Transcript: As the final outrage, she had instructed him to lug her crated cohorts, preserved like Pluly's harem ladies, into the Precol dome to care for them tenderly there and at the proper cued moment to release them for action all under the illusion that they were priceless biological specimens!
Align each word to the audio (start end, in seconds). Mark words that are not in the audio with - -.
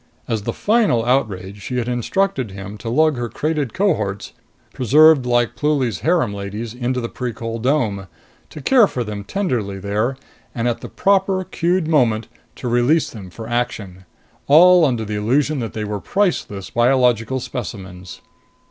As 0.27 0.41
the 0.41 0.51
final 0.51 1.05
outrage, 1.05 1.61
she 1.61 1.77
had 1.77 1.87
instructed 1.87 2.49
him 2.49 2.75
to 2.79 2.89
lug 2.89 3.17
her 3.17 3.29
crated 3.29 3.71
cohorts, 3.71 4.33
preserved 4.73 5.27
like 5.27 5.55
Pluly's 5.55 5.99
harem 5.99 6.33
ladies, 6.33 6.73
into 6.73 6.99
the 6.99 7.07
Precol 7.07 7.61
dome 7.61 8.07
to 8.49 8.61
care 8.63 8.87
for 8.87 9.03
them 9.03 9.23
tenderly 9.23 9.77
there 9.77 10.17
and 10.55 10.67
at 10.67 10.81
the 10.81 10.89
proper 10.89 11.43
cued 11.43 11.87
moment 11.87 12.27
to 12.55 12.67
release 12.67 13.11
them 13.11 13.29
for 13.29 13.47
action 13.47 14.05
all 14.47 14.85
under 14.85 15.05
the 15.05 15.13
illusion 15.17 15.59
that 15.59 15.73
they 15.73 15.83
were 15.83 15.99
priceless 16.01 16.71
biological 16.71 17.39
specimens! 17.39 18.21